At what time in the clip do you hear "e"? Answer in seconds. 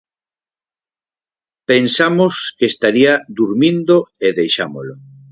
4.25-4.27